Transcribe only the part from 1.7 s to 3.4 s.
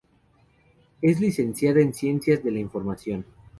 en Ciencias de la Información.